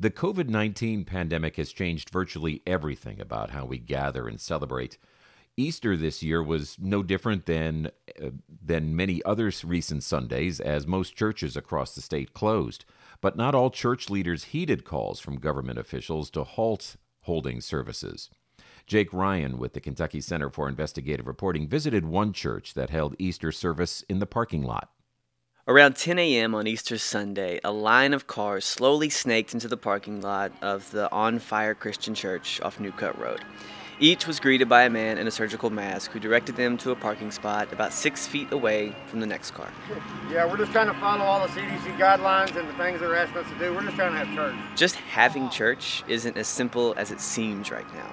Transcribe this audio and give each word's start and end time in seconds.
The 0.00 0.10
COVID 0.10 0.48
19 0.48 1.04
pandemic 1.04 1.56
has 1.56 1.72
changed 1.72 2.10
virtually 2.10 2.62
everything 2.64 3.20
about 3.20 3.50
how 3.50 3.64
we 3.64 3.78
gather 3.78 4.28
and 4.28 4.40
celebrate. 4.40 4.96
Easter 5.56 5.96
this 5.96 6.22
year 6.22 6.40
was 6.40 6.76
no 6.78 7.02
different 7.02 7.46
than, 7.46 7.90
uh, 8.22 8.30
than 8.64 8.94
many 8.94 9.20
other 9.24 9.50
recent 9.64 10.04
Sundays, 10.04 10.60
as 10.60 10.86
most 10.86 11.16
churches 11.16 11.56
across 11.56 11.96
the 11.96 12.00
state 12.00 12.32
closed. 12.32 12.84
But 13.20 13.36
not 13.36 13.56
all 13.56 13.70
church 13.70 14.08
leaders 14.08 14.44
heeded 14.44 14.84
calls 14.84 15.18
from 15.18 15.40
government 15.40 15.80
officials 15.80 16.30
to 16.30 16.44
halt 16.44 16.94
holding 17.22 17.60
services. 17.60 18.30
Jake 18.86 19.12
Ryan 19.12 19.58
with 19.58 19.72
the 19.72 19.80
Kentucky 19.80 20.20
Center 20.20 20.48
for 20.48 20.68
Investigative 20.68 21.26
Reporting 21.26 21.66
visited 21.66 22.04
one 22.04 22.32
church 22.32 22.74
that 22.74 22.90
held 22.90 23.16
Easter 23.18 23.50
service 23.50 24.04
in 24.08 24.20
the 24.20 24.26
parking 24.26 24.62
lot. 24.62 24.92
Around 25.68 25.96
10 25.96 26.18
a.m. 26.18 26.54
on 26.54 26.66
Easter 26.66 26.96
Sunday, 26.96 27.60
a 27.62 27.70
line 27.70 28.14
of 28.14 28.26
cars 28.26 28.64
slowly 28.64 29.10
snaked 29.10 29.52
into 29.52 29.68
the 29.68 29.76
parking 29.76 30.22
lot 30.22 30.50
of 30.62 30.90
the 30.92 31.12
On 31.12 31.38
Fire 31.38 31.74
Christian 31.74 32.14
Church 32.14 32.58
off 32.62 32.80
New 32.80 32.90
Cut 32.90 33.18
Road. 33.18 33.44
Each 34.00 34.26
was 34.26 34.40
greeted 34.40 34.66
by 34.66 34.84
a 34.84 34.88
man 34.88 35.18
in 35.18 35.26
a 35.26 35.30
surgical 35.30 35.68
mask 35.68 36.10
who 36.10 36.20
directed 36.20 36.56
them 36.56 36.78
to 36.78 36.92
a 36.92 36.96
parking 36.96 37.30
spot 37.30 37.70
about 37.70 37.92
six 37.92 38.26
feet 38.26 38.50
away 38.50 38.96
from 39.08 39.20
the 39.20 39.26
next 39.26 39.50
car. 39.50 39.70
Yeah, 40.30 40.46
we're 40.46 40.56
just 40.56 40.72
trying 40.72 40.86
to 40.86 40.98
follow 41.00 41.22
all 41.22 41.46
the 41.46 41.52
CDC 41.52 41.98
guidelines 41.98 42.56
and 42.56 42.66
the 42.66 42.72
things 42.82 43.00
they're 43.00 43.14
asking 43.14 43.42
us 43.42 43.50
to 43.50 43.58
do. 43.58 43.74
We're 43.74 43.82
just 43.82 43.96
trying 43.96 44.12
to 44.12 44.24
have 44.24 44.34
church. 44.34 44.54
Just 44.74 44.94
having 44.94 45.50
church 45.50 46.02
isn't 46.08 46.38
as 46.38 46.48
simple 46.48 46.94
as 46.96 47.10
it 47.10 47.20
seems 47.20 47.70
right 47.70 47.94
now. 47.94 48.10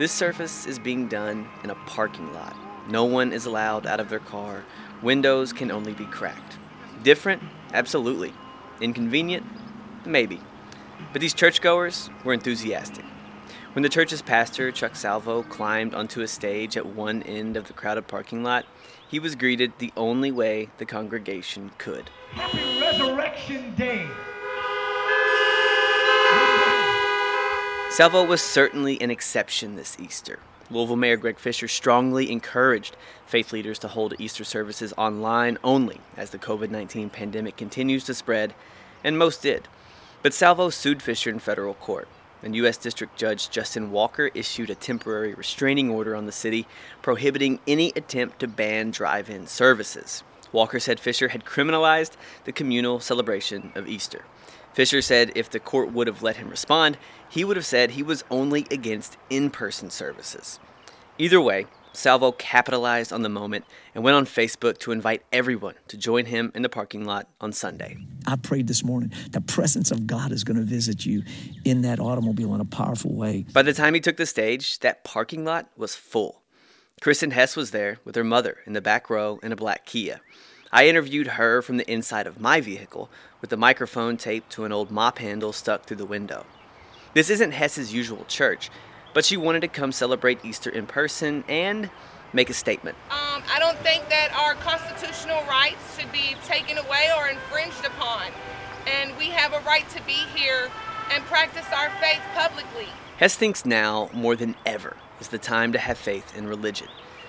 This 0.00 0.10
service 0.10 0.66
is 0.66 0.80
being 0.80 1.06
done 1.06 1.48
in 1.62 1.70
a 1.70 1.76
parking 1.86 2.34
lot. 2.34 2.56
No 2.88 3.04
one 3.04 3.32
is 3.32 3.46
allowed 3.46 3.86
out 3.86 4.00
of 4.00 4.08
their 4.08 4.18
car. 4.18 4.64
Windows 5.02 5.52
can 5.52 5.70
only 5.70 5.92
be 5.92 6.06
cracked. 6.06 6.58
Different? 7.06 7.40
Absolutely. 7.72 8.32
Inconvenient? 8.80 9.46
Maybe. 10.04 10.40
But 11.12 11.20
these 11.20 11.34
churchgoers 11.34 12.10
were 12.24 12.32
enthusiastic. 12.32 13.04
When 13.74 13.84
the 13.84 13.88
church's 13.88 14.22
pastor, 14.22 14.72
Chuck 14.72 14.96
Salvo, 14.96 15.44
climbed 15.44 15.94
onto 15.94 16.22
a 16.22 16.26
stage 16.26 16.76
at 16.76 16.84
one 16.84 17.22
end 17.22 17.56
of 17.56 17.68
the 17.68 17.74
crowded 17.74 18.08
parking 18.08 18.42
lot, 18.42 18.66
he 19.08 19.20
was 19.20 19.36
greeted 19.36 19.74
the 19.78 19.92
only 19.96 20.32
way 20.32 20.70
the 20.78 20.84
congregation 20.84 21.70
could. 21.78 22.10
Happy 22.32 22.80
Resurrection 22.80 23.72
Day! 23.76 24.08
Salvo 27.90 28.24
was 28.24 28.42
certainly 28.42 29.00
an 29.00 29.12
exception 29.12 29.76
this 29.76 29.96
Easter. 30.00 30.40
Louisville 30.70 30.96
Mayor 30.96 31.16
Greg 31.16 31.38
Fisher 31.38 31.68
strongly 31.68 32.30
encouraged 32.30 32.96
faith 33.24 33.52
leaders 33.52 33.78
to 33.80 33.88
hold 33.88 34.14
Easter 34.18 34.42
services 34.42 34.92
online 34.96 35.58
only 35.62 36.00
as 36.16 36.30
the 36.30 36.38
COVID 36.38 36.70
19 36.70 37.10
pandemic 37.10 37.56
continues 37.56 38.04
to 38.04 38.14
spread, 38.14 38.54
and 39.04 39.18
most 39.18 39.42
did. 39.42 39.68
But 40.22 40.34
Salvo 40.34 40.70
sued 40.70 41.02
Fisher 41.02 41.30
in 41.30 41.38
federal 41.38 41.74
court, 41.74 42.08
and 42.42 42.56
U.S. 42.56 42.76
District 42.76 43.16
Judge 43.16 43.48
Justin 43.48 43.92
Walker 43.92 44.30
issued 44.34 44.70
a 44.70 44.74
temporary 44.74 45.34
restraining 45.34 45.88
order 45.88 46.16
on 46.16 46.26
the 46.26 46.32
city 46.32 46.66
prohibiting 47.00 47.60
any 47.66 47.92
attempt 47.94 48.40
to 48.40 48.48
ban 48.48 48.90
drive 48.90 49.30
in 49.30 49.46
services. 49.46 50.24
Walker 50.50 50.80
said 50.80 50.98
Fisher 50.98 51.28
had 51.28 51.44
criminalized 51.44 52.12
the 52.44 52.52
communal 52.52 52.98
celebration 52.98 53.72
of 53.74 53.88
Easter. 53.88 54.24
Fisher 54.76 55.00
said 55.00 55.32
if 55.34 55.48
the 55.48 55.58
court 55.58 55.90
would 55.92 56.06
have 56.06 56.22
let 56.22 56.36
him 56.36 56.50
respond, 56.50 56.98
he 57.30 57.44
would 57.44 57.56
have 57.56 57.64
said 57.64 57.92
he 57.92 58.02
was 58.02 58.22
only 58.30 58.66
against 58.70 59.16
in 59.30 59.48
person 59.48 59.88
services. 59.88 60.60
Either 61.16 61.40
way, 61.40 61.64
Salvo 61.94 62.30
capitalized 62.32 63.10
on 63.10 63.22
the 63.22 63.30
moment 63.30 63.64
and 63.94 64.04
went 64.04 64.18
on 64.18 64.26
Facebook 64.26 64.76
to 64.80 64.92
invite 64.92 65.22
everyone 65.32 65.76
to 65.88 65.96
join 65.96 66.26
him 66.26 66.52
in 66.54 66.60
the 66.60 66.68
parking 66.68 67.06
lot 67.06 67.26
on 67.40 67.54
Sunday. 67.54 67.96
I 68.26 68.36
prayed 68.36 68.66
this 68.66 68.84
morning 68.84 69.14
the 69.30 69.40
presence 69.40 69.90
of 69.90 70.06
God 70.06 70.30
is 70.30 70.44
going 70.44 70.58
to 70.58 70.62
visit 70.62 71.06
you 71.06 71.22
in 71.64 71.80
that 71.80 71.98
automobile 71.98 72.54
in 72.54 72.60
a 72.60 72.66
powerful 72.66 73.14
way. 73.14 73.46
By 73.54 73.62
the 73.62 73.72
time 73.72 73.94
he 73.94 74.00
took 74.00 74.18
the 74.18 74.26
stage, 74.26 74.80
that 74.80 75.04
parking 75.04 75.46
lot 75.46 75.70
was 75.78 75.96
full. 75.96 76.42
Kristen 77.00 77.30
Hess 77.30 77.56
was 77.56 77.70
there 77.70 77.96
with 78.04 78.14
her 78.14 78.24
mother 78.24 78.58
in 78.66 78.74
the 78.74 78.82
back 78.82 79.08
row 79.08 79.40
in 79.42 79.52
a 79.52 79.56
black 79.56 79.86
Kia. 79.86 80.20
I 80.72 80.88
interviewed 80.88 81.28
her 81.28 81.62
from 81.62 81.76
the 81.76 81.90
inside 81.90 82.26
of 82.26 82.40
my 82.40 82.60
vehicle 82.60 83.08
with 83.40 83.50
the 83.50 83.56
microphone 83.56 84.16
taped 84.16 84.50
to 84.52 84.64
an 84.64 84.72
old 84.72 84.90
mop 84.90 85.18
handle 85.18 85.52
stuck 85.52 85.84
through 85.84 85.98
the 85.98 86.04
window. 86.06 86.44
This 87.14 87.30
isn't 87.30 87.52
Hess's 87.52 87.94
usual 87.94 88.24
church, 88.28 88.70
but 89.14 89.24
she 89.24 89.36
wanted 89.36 89.60
to 89.60 89.68
come 89.68 89.92
celebrate 89.92 90.44
Easter 90.44 90.70
in 90.70 90.86
person 90.86 91.44
and 91.48 91.88
make 92.32 92.50
a 92.50 92.54
statement. 92.54 92.96
Um, 93.10 93.42
I 93.50 93.58
don't 93.58 93.78
think 93.78 94.08
that 94.08 94.32
our 94.36 94.54
constitutional 94.56 95.42
rights 95.44 95.98
should 95.98 96.10
be 96.12 96.36
taken 96.44 96.78
away 96.78 97.10
or 97.16 97.28
infringed 97.28 97.84
upon. 97.84 98.28
And 98.86 99.16
we 99.16 99.26
have 99.26 99.52
a 99.52 99.60
right 99.60 99.88
to 99.90 100.02
be 100.04 100.18
here 100.34 100.68
and 101.12 101.24
practice 101.24 101.66
our 101.74 101.90
faith 102.00 102.20
publicly. 102.34 102.88
Hess 103.18 103.36
thinks 103.36 103.64
now, 103.64 104.10
more 104.12 104.36
than 104.36 104.54
ever, 104.66 104.96
is 105.20 105.28
the 105.28 105.38
time 105.38 105.72
to 105.72 105.78
have 105.78 105.96
faith 105.96 106.36
in 106.36 106.46
religion. 106.46 106.88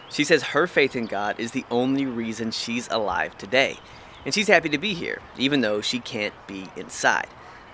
She 0.10 0.24
says 0.24 0.44
her 0.44 0.68
faith 0.68 0.96
in 0.96 1.06
God 1.06 1.40
is 1.40 1.52
the 1.52 1.66
only 1.70 2.06
reason 2.06 2.52
she's 2.52 2.88
alive 2.90 3.38
today, 3.38 3.78
and 4.26 4.34
she's 4.34 4.48
happy 4.48 4.70
to 4.70 4.78
be 4.78 4.94
here, 4.94 5.22
even 5.38 5.62
though 5.62 5.82
she 5.82 6.00
can't 6.00 6.34
be 6.48 6.68
inside. 6.76 7.28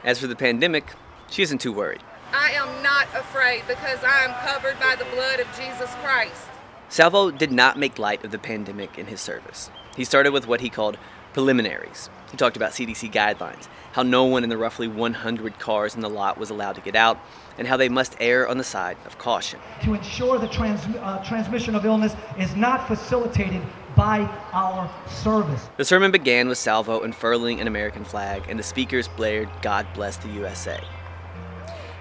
As 0.03 0.19
for 0.19 0.27
the 0.27 0.35
pandemic, 0.35 0.93
she 1.29 1.43
isn't 1.43 1.61
too 1.61 1.71
worried. 1.71 2.01
I 2.33 2.51
am 2.51 2.81
not 2.81 3.07
afraid 3.13 3.63
because 3.67 4.03
I 4.03 4.25
am 4.25 4.33
covered 4.47 4.79
by 4.79 4.95
the 4.95 5.05
blood 5.15 5.39
of 5.39 5.47
Jesus 5.55 5.93
Christ. 6.01 6.41
Salvo 6.89 7.31
did 7.31 7.51
not 7.51 7.77
make 7.77 7.97
light 7.99 8.23
of 8.23 8.31
the 8.31 8.39
pandemic 8.39 8.97
in 8.97 9.05
his 9.07 9.21
service. 9.21 9.69
He 9.95 10.03
started 10.03 10.33
with 10.33 10.47
what 10.47 10.61
he 10.61 10.69
called 10.69 10.97
preliminaries. 11.33 12.09
He 12.31 12.37
talked 12.37 12.55
about 12.55 12.71
CDC 12.71 13.11
guidelines, 13.11 13.67
how 13.91 14.01
no 14.01 14.23
one 14.23 14.43
in 14.43 14.49
the 14.49 14.57
roughly 14.57 14.87
100 14.87 15.59
cars 15.59 15.93
in 15.93 16.01
the 16.01 16.09
lot 16.09 16.37
was 16.37 16.49
allowed 16.49 16.73
to 16.75 16.81
get 16.81 16.95
out, 16.95 17.19
and 17.57 17.67
how 17.67 17.77
they 17.77 17.89
must 17.89 18.15
err 18.19 18.47
on 18.47 18.57
the 18.57 18.63
side 18.63 18.97
of 19.05 19.17
caution. 19.17 19.59
To 19.83 19.93
ensure 19.93 20.39
the 20.39 20.47
trans- 20.47 20.85
uh, 20.97 21.23
transmission 21.23 21.75
of 21.75 21.85
illness 21.85 22.15
is 22.39 22.55
not 22.55 22.87
facilitated 22.87 23.61
by 23.95 24.21
our 24.51 24.89
service. 25.07 25.69
The 25.77 25.85
sermon 25.85 26.11
began 26.11 26.47
with 26.47 26.57
Salvo 26.57 27.01
unfurling 27.01 27.59
an 27.59 27.67
American 27.67 28.03
flag, 28.03 28.43
and 28.49 28.57
the 28.57 28.63
speakers 28.63 29.07
blared, 29.07 29.49
God 29.61 29.85
bless 29.93 30.17
the 30.17 30.29
USA. 30.29 30.79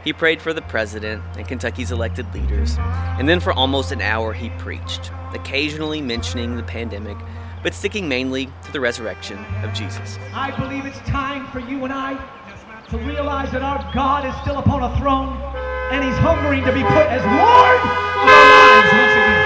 He 0.05 0.13
prayed 0.13 0.43
for 0.43 0.53
the 0.53 0.63
president 0.63 1.23
and 1.37 1.47
Kentucky's 1.47 1.93
elected 1.93 2.33
leaders, 2.35 2.77
and 2.79 3.29
then 3.29 3.39
for 3.39 3.53
almost 3.53 3.93
an 3.93 4.01
hour 4.01 4.33
he 4.33 4.51
preached, 4.59 5.13
occasionally 5.33 6.01
mentioning 6.01 6.57
the 6.57 6.63
pandemic, 6.65 7.17
but 7.63 7.75
sticking 7.75 8.09
mainly 8.09 8.47
to 8.65 8.73
the 8.73 8.81
resurrection 8.81 9.39
of 9.63 9.73
Jesus. 9.73 10.19
I 10.33 10.51
believe 10.59 10.87
it's 10.87 10.99
time 11.01 11.47
for 11.49 11.61
you 11.61 11.85
and 11.85 11.93
I 11.93 12.15
to 12.91 12.99
realize 12.99 13.51
that 13.53 13.63
our 13.63 13.91
God 13.95 14.27
is 14.27 14.35
still 14.43 14.59
upon 14.59 14.83
a 14.83 14.97
throne 14.99 15.39
and 15.93 16.05
he's 16.05 16.17
hungering 16.19 16.65
to 16.65 16.73
be 16.73 16.83
put 16.83 17.07
as 17.09 17.23
Lord 17.25 17.81
of 17.81 18.29
our 18.29 18.47
lives 18.49 18.93
once 18.93 19.13
again. 19.13 19.43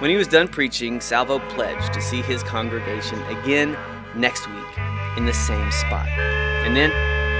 When 0.00 0.10
he 0.10 0.16
was 0.16 0.28
done 0.28 0.48
preaching, 0.48 1.00
Salvo 1.00 1.38
pledged 1.50 1.92
to 1.94 2.00
see 2.00 2.20
his 2.22 2.42
congregation 2.42 3.20
again 3.24 3.76
next 4.14 4.46
week 4.48 4.78
in 5.16 5.24
the 5.24 5.32
same 5.32 5.70
spot. 5.70 6.06
And 6.08 6.76
then 6.76 6.90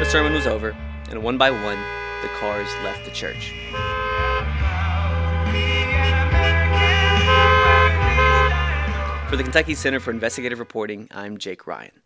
the 0.01 0.05
sermon 0.05 0.33
was 0.33 0.47
over, 0.47 0.77
and 1.11 1.23
one 1.23 1.37
by 1.37 1.51
one, 1.51 1.79
the 2.23 2.29
cars 2.39 2.69
left 2.83 3.05
the 3.05 3.11
church. 3.11 3.53
For 9.37 9.43
the 9.43 9.51
Kentucky 9.51 9.75
Center 9.75 10.01
for 10.01 10.13
Investigative 10.13 10.59
Reporting, 10.59 11.09
I'm 11.11 11.37
Jake 11.37 11.67
Ryan. 11.67 12.06